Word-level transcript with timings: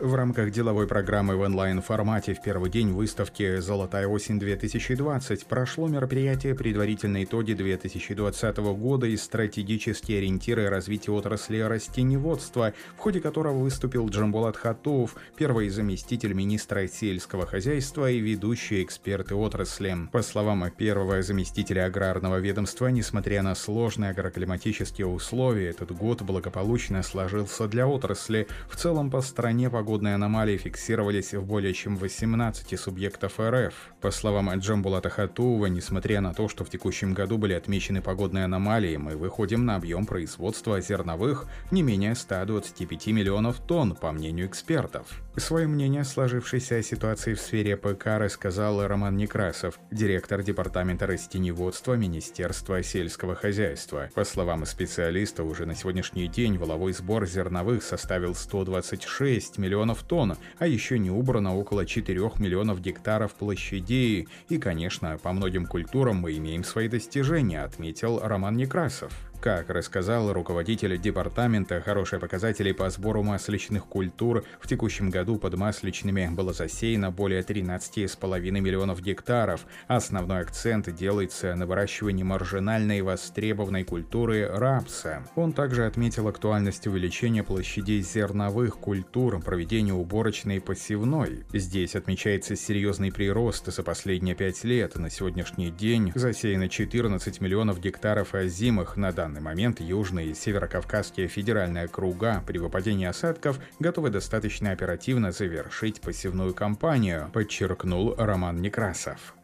В 0.00 0.14
рамках 0.14 0.50
деловой 0.50 0.86
программы 0.86 1.36
в 1.36 1.40
онлайн-формате 1.40 2.32
в 2.32 2.40
первый 2.40 2.70
день 2.70 2.90
выставки 2.90 3.58
«Золотая 3.58 4.06
осень-2020» 4.06 5.46
прошло 5.46 5.88
мероприятие 5.88 6.54
«Предварительные 6.54 7.24
итоги 7.24 7.52
2020 7.52 8.56
года 8.56 9.06
и 9.06 9.14
стратегические 9.18 10.18
ориентиры 10.20 10.70
развития 10.70 11.12
отрасли 11.12 11.58
растеневодства», 11.58 12.72
в 12.96 12.98
ходе 12.98 13.20
которого 13.20 13.58
выступил 13.58 14.08
Джамбулат 14.08 14.56
Хатов, 14.56 15.16
первый 15.36 15.68
заместитель 15.68 16.32
министра 16.32 16.88
сельского 16.88 17.44
хозяйства 17.44 18.10
и 18.10 18.20
ведущие 18.20 18.84
эксперты 18.84 19.34
отрасли. 19.34 19.94
По 20.12 20.22
словам 20.22 20.70
первого 20.70 21.20
заместителя 21.20 21.84
аграрного 21.84 22.38
ведомства, 22.38 22.86
несмотря 22.86 23.42
на 23.42 23.54
сложные 23.54 24.12
агроклиматические 24.12 25.08
условия, 25.08 25.68
этот 25.68 25.92
год 25.92 26.22
благополучно 26.22 27.02
сложился 27.02 27.68
для 27.68 27.86
отрасли. 27.86 28.48
В 28.70 28.76
целом 28.76 29.10
по 29.10 29.20
стране 29.20 29.68
погода 29.68 29.89
погодные 29.90 30.14
аномалии 30.14 30.56
фиксировались 30.56 31.34
в 31.34 31.44
более 31.44 31.74
чем 31.74 31.96
18 31.96 32.78
субъектов 32.78 33.40
РФ. 33.40 33.74
По 34.00 34.12
словам 34.12 34.48
Джамбулата 34.54 35.10
Хатуова, 35.10 35.66
несмотря 35.66 36.20
на 36.20 36.32
то, 36.32 36.48
что 36.48 36.64
в 36.64 36.70
текущем 36.70 37.12
году 37.12 37.38
были 37.38 37.54
отмечены 37.54 38.00
погодные 38.00 38.44
аномалии, 38.44 38.96
мы 38.96 39.16
выходим 39.16 39.66
на 39.66 39.74
объем 39.74 40.06
производства 40.06 40.80
зерновых 40.80 41.46
не 41.72 41.82
менее 41.82 42.14
125 42.14 43.08
миллионов 43.08 43.58
тонн, 43.58 43.96
по 43.96 44.12
мнению 44.12 44.46
экспертов. 44.46 45.08
Свое 45.36 45.68
мнение 45.68 46.00
о 46.00 46.04
сложившейся 46.04 46.82
ситуации 46.82 47.34
в 47.34 47.40
сфере 47.40 47.76
ПК 47.76 48.18
рассказал 48.18 48.84
Роман 48.84 49.16
Некрасов, 49.16 49.78
директор 49.92 50.42
департамента 50.42 51.06
растеневодства 51.06 51.94
Министерства 51.94 52.82
сельского 52.82 53.36
хозяйства. 53.36 54.10
По 54.14 54.24
словам 54.24 54.66
специалиста, 54.66 55.44
уже 55.44 55.66
на 55.66 55.76
сегодняшний 55.76 56.26
день 56.26 56.58
воловой 56.58 56.92
сбор 56.92 57.26
зерновых 57.26 57.84
составил 57.84 58.34
126 58.34 59.58
миллионов 59.58 60.02
тонн, 60.02 60.36
а 60.58 60.66
еще 60.66 60.98
не 60.98 61.12
убрано 61.12 61.56
около 61.56 61.86
4 61.86 62.20
миллионов 62.38 62.80
гектаров 62.80 63.34
площадей. 63.34 64.26
И, 64.48 64.58
конечно, 64.58 65.16
по 65.16 65.32
многим 65.32 65.66
культурам 65.66 66.16
мы 66.16 66.36
имеем 66.36 66.64
свои 66.64 66.88
достижения, 66.88 67.62
отметил 67.62 68.18
Роман 68.20 68.56
Некрасов. 68.56 69.12
Как 69.40 69.70
рассказал 69.70 70.34
руководитель 70.34 71.00
департамента, 71.00 71.80
хорошие 71.80 72.20
показатели 72.20 72.72
по 72.72 72.90
сбору 72.90 73.22
масличных 73.22 73.86
культур 73.86 74.44
в 74.60 74.68
текущем 74.68 75.08
году 75.08 75.38
под 75.38 75.54
масличными 75.54 76.28
было 76.30 76.52
засеяно 76.52 77.10
более 77.10 77.40
13,5 77.40 78.50
миллионов 78.50 79.00
гектаров. 79.00 79.64
Основной 79.88 80.40
акцент 80.40 80.94
делается 80.94 81.54
на 81.54 81.64
выращивании 81.64 82.22
маржинальной 82.22 83.00
востребованной 83.00 83.84
культуры 83.84 84.46
рапса. 84.46 85.24
Он 85.36 85.54
также 85.54 85.86
отметил 85.86 86.28
актуальность 86.28 86.86
увеличения 86.86 87.42
площадей 87.42 88.02
зерновых 88.02 88.76
культур, 88.76 89.40
проведения 89.40 89.94
уборочной 89.94 90.56
и 90.56 90.60
посевной. 90.60 91.46
Здесь 91.54 91.96
отмечается 91.96 92.56
серьезный 92.56 93.10
прирост 93.10 93.72
за 93.72 93.82
последние 93.82 94.34
пять 94.34 94.64
лет. 94.64 94.96
На 94.96 95.08
сегодняшний 95.08 95.70
день 95.70 96.12
засеяно 96.14 96.68
14 96.68 97.40
миллионов 97.40 97.80
гектаров 97.80 98.34
озимых 98.34 98.98
на 98.98 99.12
данный 99.12 99.29
данный 99.30 99.40
момент 99.40 99.80
южные 99.80 100.30
и 100.30 100.34
северокавказские 100.34 101.28
федеральные 101.28 101.84
округа 101.84 102.42
при 102.46 102.58
выпадении 102.58 103.06
осадков 103.06 103.60
готовы 103.78 104.10
достаточно 104.10 104.72
оперативно 104.72 105.30
завершить 105.30 106.00
посевную 106.00 106.52
кампанию, 106.52 107.30
подчеркнул 107.32 108.14
Роман 108.16 108.60
Некрасов. 108.60 109.34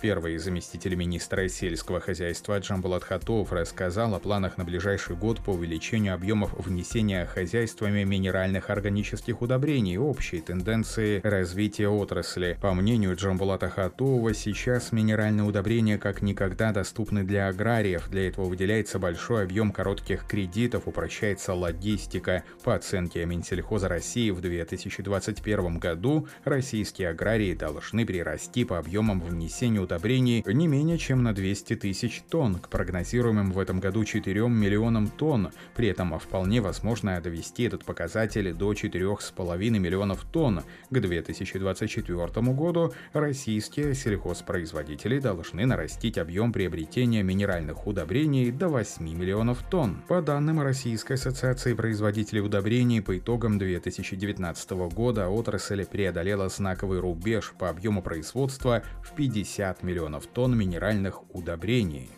Первый 0.00 0.38
заместитель 0.38 0.94
министра 0.94 1.46
сельского 1.48 2.00
хозяйства 2.00 2.58
Джамбулат 2.58 3.04
Хатов 3.04 3.52
рассказал 3.52 4.14
о 4.14 4.18
планах 4.18 4.56
на 4.56 4.64
ближайший 4.64 5.14
год 5.14 5.44
по 5.44 5.50
увеличению 5.50 6.14
объемов 6.14 6.54
внесения 6.54 7.26
хозяйствами 7.26 8.04
минеральных 8.04 8.70
органических 8.70 9.42
удобрений 9.42 9.94
и 9.94 9.98
общей 9.98 10.40
тенденции 10.40 11.20
развития 11.22 11.88
отрасли. 11.88 12.56
По 12.62 12.72
мнению 12.72 13.14
Джамбулата 13.14 13.68
Хатова, 13.68 14.32
сейчас 14.32 14.90
минеральные 14.92 15.44
удобрения 15.44 15.98
как 15.98 16.22
никогда 16.22 16.72
доступны 16.72 17.22
для 17.22 17.48
аграриев. 17.48 18.08
Для 18.08 18.26
этого 18.26 18.46
выделяется 18.46 18.98
большой 18.98 19.42
объем 19.42 19.70
коротких 19.70 20.26
кредитов, 20.26 20.88
упрощается 20.88 21.52
логистика. 21.52 22.42
По 22.64 22.74
оценке 22.74 23.26
Минсельхоза 23.26 23.88
России 23.88 24.30
в 24.30 24.40
2021 24.40 25.78
году 25.78 26.26
российские 26.44 27.10
аграрии 27.10 27.52
должны 27.52 28.06
прирасти 28.06 28.64
по 28.64 28.78
объемам 28.78 29.20
внесения 29.20 29.89
удобрений 29.90 30.44
не 30.46 30.68
менее 30.68 30.98
чем 30.98 31.24
на 31.24 31.34
200 31.34 31.76
тысяч 31.76 32.22
тонн, 32.30 32.56
к 32.56 32.68
прогнозируемым 32.68 33.50
в 33.50 33.58
этом 33.58 33.80
году 33.80 34.04
4 34.04 34.48
миллионам 34.48 35.08
тонн. 35.08 35.50
При 35.74 35.88
этом 35.88 36.16
вполне 36.18 36.60
возможно 36.60 37.20
довести 37.20 37.64
этот 37.64 37.84
показатель 37.84 38.52
до 38.52 38.72
4,5 38.72 39.78
миллионов 39.78 40.24
тонн. 40.30 40.62
К 40.90 41.00
2024 41.00 42.26
году 42.52 42.92
российские 43.12 43.94
сельхозпроизводители 43.94 45.18
должны 45.18 45.66
нарастить 45.66 46.18
объем 46.18 46.52
приобретения 46.52 47.24
минеральных 47.24 47.86
удобрений 47.86 48.52
до 48.52 48.68
8 48.68 49.04
миллионов 49.04 49.64
тонн. 49.70 50.02
По 50.06 50.22
данным 50.22 50.60
Российской 50.60 51.14
ассоциации 51.14 51.74
производителей 51.74 52.42
удобрений, 52.42 53.02
по 53.02 53.18
итогам 53.18 53.58
2019 53.58 54.70
года 54.94 55.28
отрасль 55.28 55.84
преодолела 55.84 56.48
знаковый 56.48 57.00
рубеж 57.00 57.52
по 57.58 57.68
объему 57.68 58.02
производства 58.02 58.82
в 59.02 59.14
50 59.14 59.79
миллионов 59.82 60.26
тонн 60.26 60.56
минеральных 60.56 61.22
удобрений. 61.34 62.10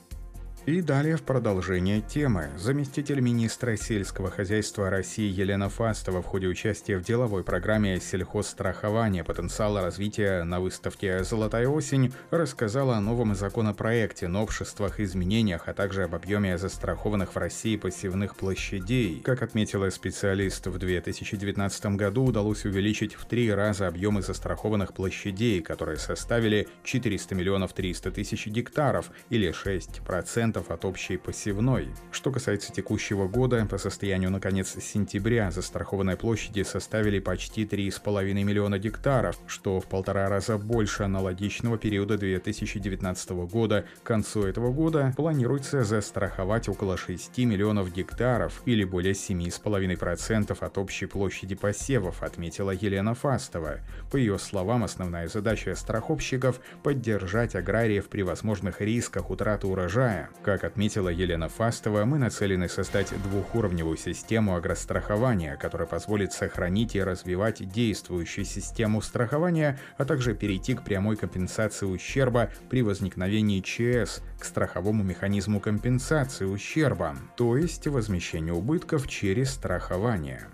И 0.65 0.81
далее 0.81 1.17
в 1.17 1.25
продолжение 1.25 2.01
темы. 2.01 2.49
Заместитель 2.57 3.19
министра 3.19 3.77
сельского 3.77 4.31
хозяйства 4.31 4.91
России 4.91 5.29
Елена 5.29 5.69
Фастова 5.69 6.23
в 6.23 6.27
ходе 6.27 6.47
участия 6.47 6.99
в 6.99 7.03
деловой 7.03 7.43
программе 7.43 7.99
сельхозстрахования 7.99 9.25
потенциала 9.25 9.83
развития 9.83 10.45
на 10.45 10.61
выставке 10.61 11.25
«Золотая 11.25 11.67
осень» 11.67 12.13
рассказала 12.31 12.97
о 12.97 13.01
новом 13.01 13.35
законопроекте, 13.35 14.29
новшествах, 14.29 15.01
изменениях, 15.01 15.67
а 15.67 15.75
также 15.75 16.05
об 16.05 16.15
объеме 16.15 16.57
застрахованных 16.57 17.35
в 17.35 17.39
России 17.39 17.77
посевных 17.77 18.37
площадей. 18.37 19.21
Как 19.25 19.43
отметила 19.43 19.91
специалист, 19.91 20.65
в 20.69 20.79
2019 20.79 21.87
году 21.97 22.27
удалось 22.27 22.65
увеличить 22.65 23.15
в 23.15 23.25
три 23.25 23.53
раза 23.53 23.89
объемы 23.89 24.23
застрахованных 24.23 24.95
площадей, 24.95 25.61
которые 25.61 25.99
составили 25.99 26.69
400 26.85 27.35
миллионов 27.35 27.73
300 27.73 28.13
тысяч 28.13 28.47
гектаров 28.47 29.11
или 29.29 29.51
6% 29.51 30.52
10% 30.53 30.73
от 30.73 30.85
общей 30.85 31.17
посевной. 31.17 31.89
Что 32.11 32.31
касается 32.31 32.73
текущего 32.73 33.29
года, 33.29 33.67
по 33.69 33.79
состоянию 33.79 34.31
на 34.31 34.41
конец 34.41 34.77
сентября 34.81 35.51
застрахованные 35.51 36.17
площади 36.17 36.63
составили 36.63 37.19
почти 37.19 37.65
3,5 37.65 38.33
миллиона 38.33 38.79
гектаров, 38.79 39.39
что 39.47 39.81
в 39.81 39.87
полтора 39.87 40.29
раза 40.29 40.59
больше 40.59 41.05
аналогичного 41.05 41.79
периода 41.79 42.19
2019 42.19 43.31
года. 43.31 43.85
К 44.03 44.07
концу 44.07 44.45
этого 44.45 44.73
года 44.73 45.13
планируется 45.17 45.85
застраховать 45.85 46.69
около 46.69 46.97
6 46.97 47.39
миллионов 47.39 47.93
гектаров 47.93 48.63
или 48.67 48.85
более 48.85 49.13
7,5% 49.13 50.57
от 50.59 50.79
общей 50.79 51.07
площади 51.07 51.55
посевов, 51.55 52.23
отметила 52.23 52.71
Елена 52.71 53.15
Фастова. 53.15 53.81
По 54.11 54.17
ее 54.17 54.39
словам, 54.39 54.85
основная 54.85 55.29
задача 55.29 55.75
страховщиков– 55.75 56.61
поддержать 56.83 57.55
аграриев 57.55 58.09
при 58.09 58.23
возможных 58.23 58.81
рисках 58.81 59.31
утраты 59.31 59.67
урожая. 59.67 60.31
Как 60.43 60.65
отметила 60.65 61.09
Елена 61.09 61.49
Фастова, 61.49 62.05
мы 62.05 62.19
нацелены 62.19 62.69
создать 62.69 63.13
двухуровневую 63.23 63.97
систему 63.97 64.57
агрострахования, 64.57 65.57
которая 65.57 65.87
позволит 65.87 66.33
сохранить 66.33 66.97
и 66.97 67.03
развивать 67.03 67.69
действующую 67.71 68.45
систему 68.45 69.01
страхования, 69.03 69.79
а 69.99 70.05
также 70.05 70.35
перейти 70.35 70.75
к 70.75 70.83
прямой 70.83 71.17
компенсации 71.17 71.87
ущерба 71.87 72.51
при 72.71 72.83
возникновении 72.83 73.61
ЧС, 73.61 74.21
к 74.41 74.45
страховому 74.45 75.05
механизму 75.05 75.61
компенсации 75.61 76.45
ущерба, 76.45 77.17
то 77.37 77.57
есть 77.57 77.87
возмещению 77.87 78.57
убытков 78.57 79.07
через 79.07 79.51
страхование. 79.51 80.49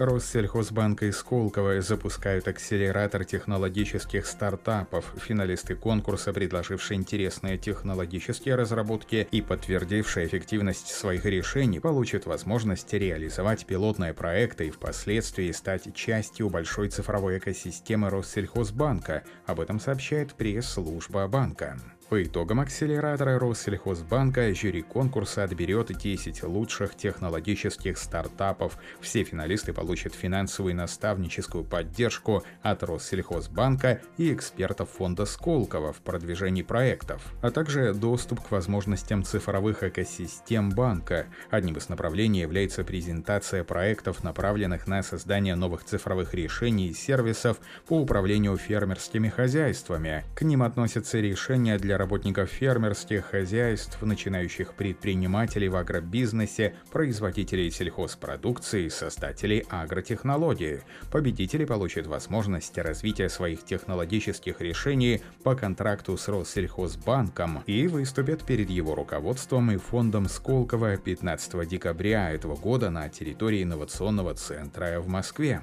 Россельхозбанк 0.00 1.02
и 1.02 1.12
Сколково 1.12 1.82
запускают 1.82 2.48
акселератор 2.48 3.26
технологических 3.26 4.24
стартапов. 4.26 5.14
Финалисты 5.26 5.74
конкурса, 5.74 6.32
предложившие 6.32 6.96
интересные 6.96 7.58
технологические 7.58 8.54
разработки 8.54 9.28
и 9.30 9.42
подтвердившие 9.42 10.26
эффективность 10.26 10.88
своих 10.88 11.26
решений, 11.26 11.80
получат 11.80 12.24
возможность 12.24 12.92
реализовать 12.94 13.66
пилотные 13.66 14.14
проекты 14.14 14.68
и 14.68 14.70
впоследствии 14.70 15.52
стать 15.52 15.94
частью 15.94 16.48
большой 16.48 16.88
цифровой 16.88 17.36
экосистемы 17.36 18.08
Россельхозбанка. 18.08 19.24
Об 19.44 19.60
этом 19.60 19.78
сообщает 19.78 20.32
пресс-служба 20.32 21.28
банка. 21.28 21.78
По 22.10 22.20
итогам 22.24 22.58
акселератора 22.58 23.38
Россельхозбанка 23.38 24.52
жюри 24.52 24.82
конкурса 24.82 25.44
отберет 25.44 25.96
10 25.96 26.42
лучших 26.42 26.96
технологических 26.96 27.96
стартапов. 27.96 28.78
Все 29.00 29.22
финалисты 29.22 29.72
получат 29.72 30.12
финансовую 30.12 30.72
и 30.72 30.76
наставническую 30.76 31.62
поддержку 31.62 32.42
от 32.62 32.82
Россельхозбанка 32.82 34.00
и 34.18 34.34
экспертов 34.34 34.90
фонда 34.90 35.24
Сколково 35.24 35.92
в 35.92 36.00
продвижении 36.00 36.62
проектов, 36.62 37.22
а 37.42 37.52
также 37.52 37.94
доступ 37.94 38.40
к 38.40 38.50
возможностям 38.50 39.22
цифровых 39.22 39.84
экосистем 39.84 40.70
банка. 40.70 41.26
Одним 41.48 41.76
из 41.76 41.88
направлений 41.88 42.40
является 42.40 42.82
презентация 42.82 43.62
проектов, 43.62 44.24
направленных 44.24 44.88
на 44.88 45.04
создание 45.04 45.54
новых 45.54 45.84
цифровых 45.84 46.34
решений 46.34 46.88
и 46.88 46.92
сервисов 46.92 47.60
по 47.86 48.00
управлению 48.00 48.56
фермерскими 48.56 49.28
хозяйствами. 49.28 50.24
К 50.34 50.42
ним 50.42 50.64
относятся 50.64 51.20
решения 51.20 51.78
для 51.78 51.99
работников 52.00 52.48
фермерских 52.48 53.26
хозяйств, 53.26 54.00
начинающих 54.00 54.74
предпринимателей 54.74 55.68
в 55.68 55.76
агробизнесе, 55.76 56.74
производителей 56.90 57.70
сельхозпродукции, 57.70 58.88
создателей 58.88 59.66
агротехнологий. 59.68 60.80
Победители 61.12 61.66
получат 61.66 62.06
возможность 62.06 62.76
развития 62.78 63.28
своих 63.28 63.64
технологических 63.64 64.60
решений 64.60 65.20
по 65.44 65.54
контракту 65.54 66.16
с 66.16 66.26
Россельхозбанком 66.28 67.62
и 67.66 67.86
выступят 67.86 68.44
перед 68.44 68.70
его 68.70 68.94
руководством 68.94 69.70
и 69.70 69.76
фондом 69.76 70.28
Сколково 70.28 70.96
15 70.96 71.68
декабря 71.68 72.32
этого 72.32 72.56
года 72.56 72.90
на 72.90 73.08
территории 73.10 73.62
инновационного 73.62 74.34
центра 74.34 75.00
в 75.00 75.08
Москве. 75.08 75.60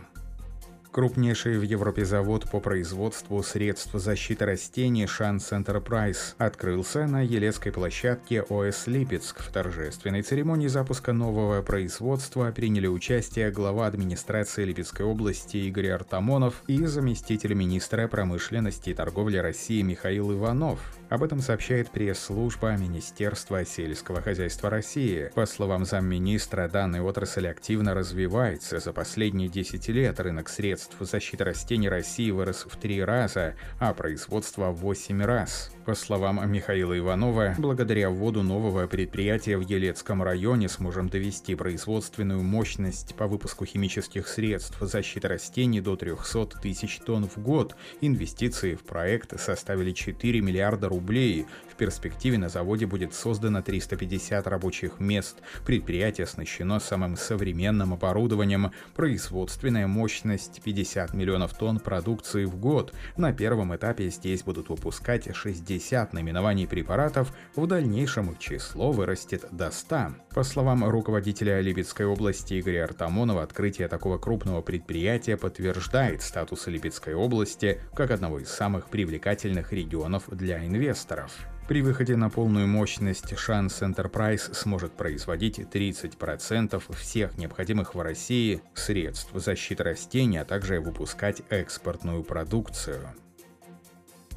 Крупнейший 0.98 1.60
в 1.60 1.62
Европе 1.62 2.06
завод 2.06 2.50
по 2.50 2.60
производству 2.60 3.44
средств 3.44 3.92
защиты 3.94 4.46
растений 4.46 5.06
Шанс 5.06 5.52
Enterprise 5.52 6.34
открылся 6.40 7.06
на 7.06 7.22
Елецкой 7.22 7.72
площадке 7.72 8.42
ОС 8.42 8.88
Липецк. 8.88 9.44
В 9.44 9.52
торжественной 9.52 10.24
церемонии 10.24 10.66
запуска 10.66 11.14
нового 11.14 11.62
производства 11.62 12.52
приняли 12.52 12.88
участие 12.88 13.52
глава 13.52 13.86
администрации 13.86 14.66
Липецкой 14.66 15.06
области 15.06 15.58
Игорь 15.58 15.90
Артамонов 15.90 16.64
и 16.66 16.84
заместитель 16.88 17.54
министра 17.54 18.08
промышленности 18.08 18.90
и 18.90 18.96
торговли 18.96 19.38
России 19.38 19.84
Михаил 19.84 20.34
Иванов. 20.34 20.80
Об 21.10 21.22
этом 21.22 21.42
сообщает 21.42 21.92
пресс-служба 21.92 22.76
Министерства 22.76 23.64
сельского 23.64 24.22
хозяйства 24.22 24.72
России. 24.72 25.32
По 25.36 25.46
словам 25.46 25.86
замминистра, 25.86 26.68
данная 26.68 27.04
отрасль 27.04 27.48
активно 27.48 27.94
развивается. 27.94 28.80
За 28.80 28.92
последние 28.94 29.48
10 29.48 29.88
лет 29.90 30.20
рынок 30.20 30.50
средств 30.50 30.87
защиты 31.00 31.44
растений 31.44 31.90
России 31.90 32.32
вырос 32.32 32.66
в 32.70 32.78
три 32.78 33.04
раза, 33.04 33.56
а 33.80 33.94
производство 33.94 34.72
в 34.72 34.78
8 34.78 35.22
раз. 35.24 35.72
По 35.86 35.96
словам 35.96 36.52
Михаила 36.52 36.98
Иванова, 36.98 37.56
благодаря 37.58 38.10
вводу 38.10 38.44
нового 38.44 38.88
предприятия 38.88 39.58
в 39.58 39.62
Елецком 39.62 40.22
районе 40.22 40.68
сможем 40.68 41.08
довести 41.08 41.56
производственную 41.56 42.44
мощность 42.44 43.16
по 43.16 43.26
выпуску 43.28 43.66
химических 43.66 44.28
средств 44.28 44.78
защиты 44.82 45.30
растений 45.30 45.80
до 45.80 45.96
300 45.96 46.60
тысяч 46.62 47.00
тонн 47.00 47.30
в 47.30 47.38
год. 47.38 47.78
Инвестиции 48.02 48.76
в 48.76 48.82
проект 48.82 49.40
составили 49.40 49.94
4 49.94 50.42
миллиарда 50.42 50.90
рублей. 50.90 51.46
В 51.72 51.76
перспективе 51.76 52.38
на 52.38 52.50
заводе 52.50 52.86
будет 52.86 53.14
создано 53.14 53.62
350 53.62 54.46
рабочих 54.48 55.00
мест. 55.00 55.38
Предприятие 55.66 56.26
оснащено 56.26 56.82
самым 56.82 57.16
современным 57.16 57.94
оборудованием. 57.94 58.72
Производственная 58.94 59.88
мощность 59.88 60.62
50 60.68 61.14
миллионов 61.14 61.54
тонн 61.54 61.80
продукции 61.80 62.44
в 62.44 62.58
год. 62.58 62.94
На 63.16 63.32
первом 63.32 63.74
этапе 63.74 64.10
здесь 64.10 64.44
будут 64.44 64.68
выпускать 64.68 65.34
60 65.34 65.78
50 65.78 66.14
наименований 66.14 66.68
препаратов, 66.68 67.34
в 67.56 67.66
дальнейшем 67.68 68.32
их 68.32 68.40
число 68.40 68.92
вырастет 68.92 69.46
до 69.52 69.72
100. 69.72 70.16
По 70.34 70.44
словам 70.44 70.84
руководителя 70.84 71.62
Липецкой 71.62 72.06
области 72.06 72.60
Игоря 72.60 72.86
Артамонова, 72.86 73.44
открытие 73.44 73.88
такого 73.88 74.18
крупного 74.18 74.62
предприятия 74.62 75.38
подтверждает 75.38 76.22
статус 76.22 76.68
Липецкой 76.68 77.16
области 77.16 77.80
как 77.96 78.12
одного 78.12 78.40
из 78.40 78.50
самых 78.50 78.90
привлекательных 78.90 79.72
регионов 79.72 80.24
для 80.30 80.66
инвесторов. 80.66 81.32
При 81.68 81.82
выходе 81.82 82.16
на 82.16 82.30
полную 82.30 82.66
мощность 82.66 83.38
Шанс 83.38 83.82
Enterprise 83.82 84.54
сможет 84.54 84.94
производить 84.94 85.60
30% 85.60 86.82
всех 86.96 87.38
необходимых 87.38 87.94
в 87.94 88.00
России 88.00 88.62
средств 88.74 89.32
защиты 89.34 89.84
растений, 89.84 90.38
а 90.38 90.46
также 90.46 90.80
выпускать 90.80 91.42
экспортную 91.50 92.24
продукцию. 92.24 93.14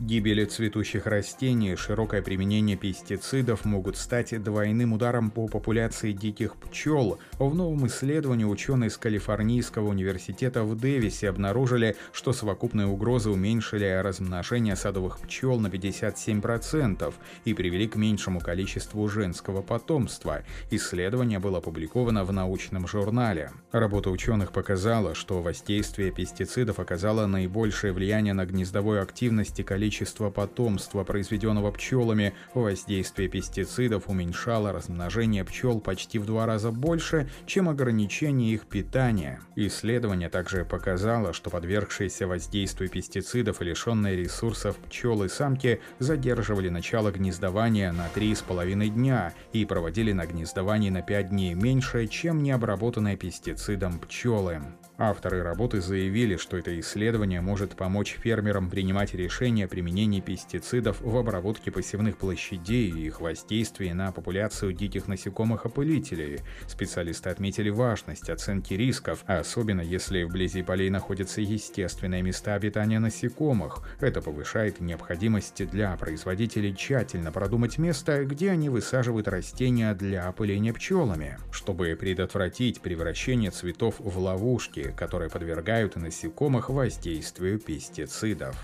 Гибель 0.01 0.47
цветущих 0.47 1.07
растений 1.07 1.73
и 1.73 1.77
широкое 1.77 2.23
применение 2.23 2.75
пестицидов 2.75 3.67
могут 3.67 3.99
стать 3.99 4.43
двойным 4.43 4.95
ударом 4.95 5.31
по 5.31 5.47
популяции 5.47 6.13
диких 6.13 6.57
пчел. 6.57 7.19
В 7.39 7.55
новом 7.55 7.87
исследовании 7.87 8.47
ученые 8.47 8.89
из 8.89 8.97
Калифорнийского 8.97 9.89
университета 9.89 10.65
в 10.65 10.75
Дэвисе 10.75 11.29
обнаружили, 11.29 11.97
что 12.13 12.33
совокупные 12.33 12.87
угрозы 12.87 13.29
уменьшили 13.29 14.01
размножение 14.03 14.75
садовых 14.75 15.21
пчел 15.21 15.61
на 15.61 15.67
57% 15.67 17.13
и 17.45 17.53
привели 17.53 17.87
к 17.87 17.97
меньшему 17.97 18.41
количеству 18.41 19.07
женского 19.07 19.61
потомства. 19.61 20.45
Исследование 20.71 21.41
было 21.41 21.59
опубликовано 21.59 22.25
в 22.25 22.33
научном 22.33 22.89
журнале. 22.89 23.51
Работа 23.71 24.09
ученых 24.09 24.53
показала, 24.53 25.15
что 25.15 25.43
воздействие 25.43 26.11
пестицидов 26.11 26.79
оказало 26.79 27.27
наибольшее 27.27 27.93
влияние 27.93 28.33
на 28.33 28.47
гнездовую 28.47 29.03
активность 29.03 29.61
и 29.61 29.63
количество 29.63 29.90
количество 29.91 30.31
потомства, 30.31 31.03
произведенного 31.03 31.73
пчелами, 31.73 32.33
воздействие 32.55 33.29
пестицидов 33.29 34.05
уменьшало 34.07 34.71
размножение 34.73 35.45
пчел 35.45 35.81
почти 35.81 36.21
в 36.21 36.27
два 36.27 36.47
раза 36.47 36.71
больше, 36.71 37.29
чем 37.45 37.69
ограничение 37.69 38.55
их 38.55 38.67
питания. 38.67 39.41
Исследование 39.57 40.29
также 40.29 40.65
показало, 40.65 41.33
что 41.33 41.51
подвергшиеся 41.51 42.29
воздействию 42.29 42.89
пестицидов 42.89 43.61
и 43.61 43.65
лишенные 43.65 44.15
ресурсов 44.15 44.77
пчелы 44.77 45.29
самки 45.29 45.81
задерживали 45.99 46.69
начало 46.69 47.11
гнездования 47.11 47.91
на 47.91 48.07
3,5 48.15 48.91
дня 48.91 49.35
и 49.53 49.65
проводили 49.65 50.13
на 50.13 50.25
гнездовании 50.25 50.91
на 50.91 51.03
5 51.03 51.31
дней 51.31 51.55
меньше, 51.55 52.07
чем 52.07 52.45
необработанные 52.45 53.17
пестицидом 53.17 53.99
пчелы. 53.99 54.61
Авторы 55.03 55.43
работы 55.43 55.81
заявили, 55.81 56.37
что 56.37 56.59
это 56.59 56.79
исследование 56.79 57.41
может 57.41 57.75
помочь 57.75 58.19
фермерам 58.21 58.69
принимать 58.69 59.15
решения 59.15 59.65
о 59.65 59.69
применении 59.69 60.21
пестицидов 60.21 61.01
в 61.01 61.17
обработке 61.17 61.71
посевных 61.71 62.19
площадей 62.19 62.91
и 62.91 63.07
их 63.07 63.23
воздействии 63.23 63.93
на 63.93 64.13
популяцию 64.13 64.75
диких 64.75 65.09
насекомых-опылителей. 65.09 66.41
Специалисты 66.69 67.31
отметили 67.31 67.71
важность 67.71 68.29
оценки 68.29 68.75
рисков, 68.75 69.25
особенно 69.27 69.81
если 69.81 70.23
вблизи 70.25 70.63
полей 70.63 70.91
находятся 70.91 71.41
естественные 71.41 72.21
места 72.21 72.53
обитания 72.53 72.99
насекомых. 72.99 73.89
Это 74.01 74.21
повышает 74.21 74.81
необходимость 74.81 75.67
для 75.71 75.97
производителей 75.97 76.77
тщательно 76.77 77.33
продумать 77.33 77.79
место, 77.79 78.27
где 78.27 78.51
они 78.51 78.69
высаживают 78.69 79.29
растения 79.29 79.95
для 79.95 80.29
опыления 80.29 80.75
пчелами, 80.75 81.39
чтобы 81.53 81.97
предотвратить 81.99 82.83
превращение 82.83 83.51
цветов 83.51 83.95
в 83.99 84.19
ловушки, 84.19 84.90
которые 84.97 85.31
подвергают 85.31 85.97
насекомых 85.97 86.71
воздействию 86.71 87.59
пестицидов 87.59 88.57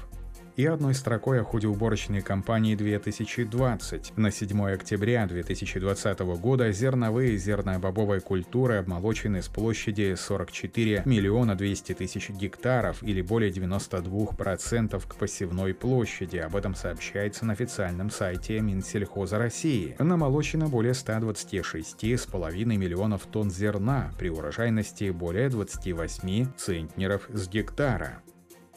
и 0.57 0.65
одной 0.65 0.95
строкой 0.95 1.41
о 1.41 1.45
ходе 1.45 1.69
уборочной 1.69 2.23
кампании 2.23 2.75
2020. 2.75 4.17
На 4.17 4.31
7 4.31 4.63
октября 4.73 5.27
2020 5.27 6.19
года 6.41 6.73
зерновые 6.73 7.35
и 7.35 7.37
зернобобовые 7.37 8.21
культуры 8.21 8.77
обмолочены 8.77 9.43
с 9.43 9.49
площади 9.49 10.15
44 10.17 11.03
миллиона 11.05 11.55
200 11.55 11.95
тысяч 11.95 12.31
гектаров 12.31 13.03
или 13.03 13.21
более 13.21 13.51
92% 13.51 15.03
к 15.07 15.17
посевной 15.17 15.75
площади. 15.75 16.39
Об 16.39 16.57
этом 16.57 16.75
сообщается 16.75 17.45
на 17.45 17.53
официальном 17.53 18.11
сайте 18.11 18.61
Минсельхоза 18.61 19.39
России. 19.39 19.95
Намолочено 19.99 20.69
более 20.69 20.95
126,5 20.95 22.65
миллионов 22.65 23.27
тонн 23.27 23.51
зерна 23.51 24.11
при 24.19 24.31
урожайности 24.31 25.11
более 25.11 25.51
28 25.51 26.47
центнеров 26.57 27.29
с 27.33 27.47
гектара. 27.49 28.23